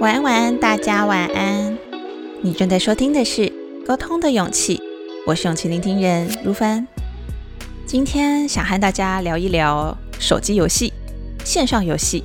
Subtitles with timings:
[0.00, 1.78] 晚安，晚安，大家晚安。
[2.40, 3.42] 你正在收听的是
[3.86, 4.78] 《沟通的勇气》，
[5.26, 6.86] 我是勇气聆听人如凡。
[7.84, 10.90] 今天想和大家聊一聊手机游戏、
[11.44, 12.24] 线上游戏。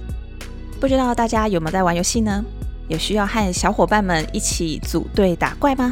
[0.80, 2.46] 不知道大家有没有在玩游戏呢？
[2.88, 5.92] 有需要和小伙伴们一起组队打怪吗？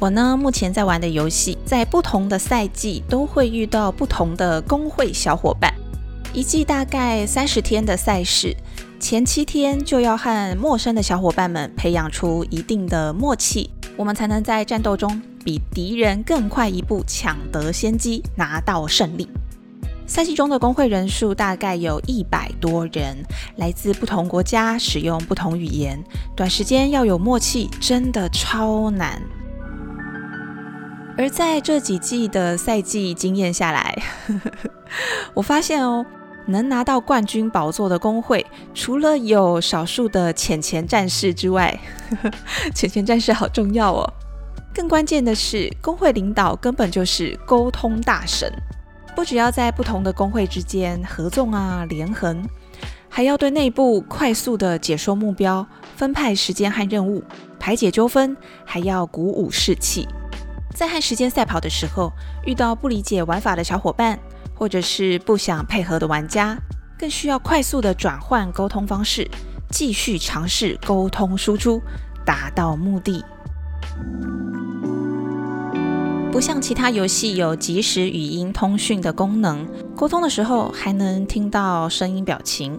[0.00, 5.70] 我呢，目前在玩的游戏，在不同的赛季都会遇到不同的工会小伙伴。
[6.36, 8.54] 一季大概三十天的赛事，
[9.00, 19.26] 前七天就要和陌生的小伙伴们培养出一定的默契，我们才能在战斗中比敌人更快一步，抢得先机，拿到胜利。
[20.06, 23.16] 赛季中的工会人数大概有一百多人，
[23.56, 25.98] 来自不同国家，使用不同语言，
[26.36, 29.22] 短时间要有默契，真的超难。
[31.16, 33.98] 而在这几季的赛季经验下来，
[35.32, 36.04] 我发现哦。
[36.46, 41.78] 能拿到冠军宝座的工会，除了有少数的浅钱战士之外，
[42.74, 44.12] 浅钱战士好重要哦。
[44.72, 48.52] 更关键的是，工会领导根本就是沟通大神，
[49.14, 52.46] 不只要在不同的工会之间合纵啊、连横，
[53.08, 55.66] 还要对内部快速的解说目标、
[55.96, 57.24] 分派时间和任务、
[57.58, 60.06] 排解纠纷，还要鼓舞士气。
[60.74, 62.12] 在和时间赛跑的时候，
[62.44, 64.18] 遇到不理解玩法的小伙伴。
[64.56, 66.58] 或者是不想配合的玩家，
[66.98, 69.30] 更需要快速的转换沟通方式，
[69.70, 71.80] 继续尝试沟通输出，
[72.24, 73.22] 达到目的。
[76.32, 82.78] 不像其他游戏有即时语音通讯的功能，沟通的时候还能听到声音表情。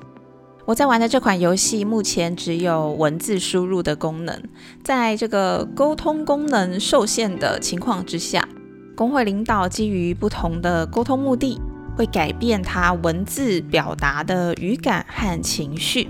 [0.66, 4.44] 我在玩的这款游戏目前只有文字输入的功能，
[4.84, 8.48] 在这个沟通功能受限的情况之下。
[8.96, 11.62] 工会领导基于不同的沟通目的，
[11.98, 16.08] 会改变他文字表达的语感和情绪。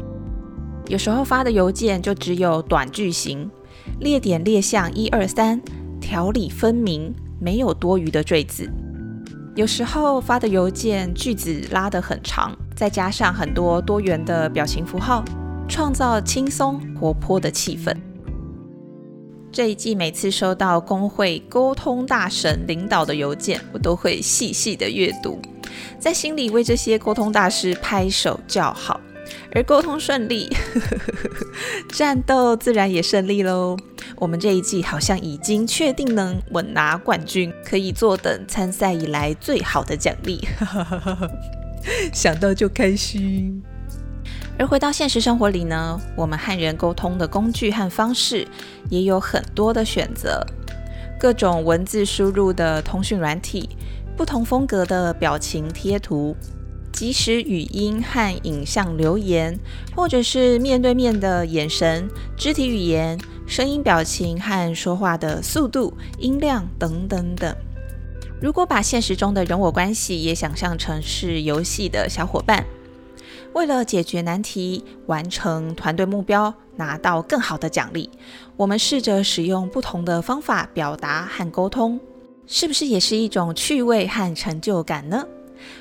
[0.87, 3.49] 有时候发的邮件就只有短句型，
[4.01, 5.61] 列点列项一二三，
[6.01, 8.69] 条理分明，没有多余的赘字。
[9.55, 15.23] 有时候发的邮件句子拉得很长，再加上很多多元的表情符号，
[15.69, 17.95] 创造轻松活泼的气氛。
[19.51, 25.41] 这一季每次收到工会沟通大神领导的邮件，我都会细细的阅读，
[25.99, 28.99] 在心里为这些沟通大师拍手叫好。
[29.53, 30.47] 而沟通顺利，
[31.91, 33.75] 战斗自然也顺利喽。
[34.15, 40.47] 我们这一季好像已经确定能稳拿冠军，可以坐等参赛以来最好的奖励，
[42.13, 43.61] 想到就开心。
[44.59, 48.47] 而回到现实生活里呢，我们和人沟通的工具和方式
[48.89, 50.43] 也有很多的选择，
[51.19, 53.69] 各种文字输入的通讯软体，
[54.15, 56.35] 不同风格的表情贴图，
[56.91, 59.59] 即时语音和影像留言，
[59.95, 67.55] 或者是面对面的眼神、肢体语言、声音表情和说话的速度、音量等等等。
[68.41, 72.65] 如果把现实中的人我关系也想象成是游戏的小伙伴。
[73.57, 78.07] 为了解决难题、完成团队目标、拿到更好的奖励，
[78.55, 81.99] 我们试着使用不同的方法表达和沟通，
[82.45, 85.25] 是不是也是一种趣味和成就感呢？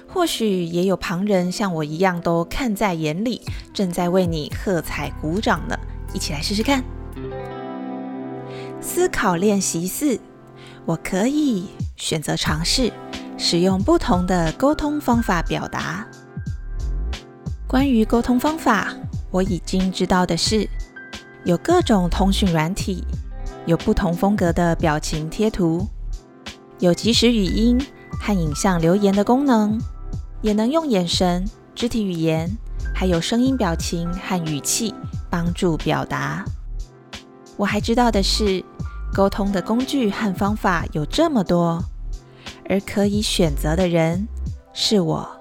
[0.09, 3.43] 或许也有旁人像我一样都看在眼里，
[3.75, 5.79] 正在为你喝彩鼓掌呢。
[6.15, 6.83] 一起来试试看。
[8.81, 10.19] 思考练习四：
[10.87, 11.67] 我可以
[11.99, 12.91] 选择尝试
[13.37, 16.07] 使用不同的沟通方法表达。
[17.69, 18.95] 关于沟通方法，
[19.33, 20.69] 我已经知道的是，
[21.45, 23.05] 有各种通讯软体，
[23.67, 25.85] 有不同风格的表情贴图，
[26.79, 27.77] 有即时语音
[28.21, 29.77] 和影像留言的功能，
[30.43, 31.45] 也能用眼神、
[31.75, 32.49] 肢体语言，
[32.95, 34.95] 还有声音表情和语气
[35.29, 36.45] 帮助表达。
[37.57, 38.65] 我还知道的是，
[39.13, 41.83] 沟通的工具和方法有这么多，
[42.69, 44.29] 而可以选择的人
[44.73, 45.36] 是我。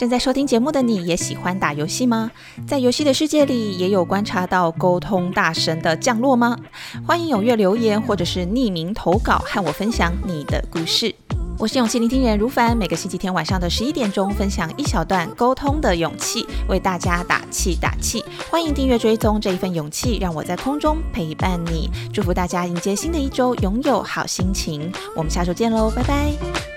[0.00, 2.30] 正在收听节目的你也喜欢打游戏吗？
[2.66, 6.56] 在游戏的世界里，也有观察到沟通大神的降落吗？
[7.06, 11.14] 欢迎踊跃留言或者是匿名投稿，和我分享你的故事。
[11.58, 18.24] 我是勇气聆听人如凡，每个星期天晚上的十一点钟，分享一小段沟通的勇气，为大家打气打气。
[18.50, 21.90] 欢迎订阅追踪这一份勇气，让我在空中陪伴你。
[22.10, 24.90] 祝福大家迎接新的一周，拥有好心情。
[25.14, 26.69] 我们下周见喽，拜拜。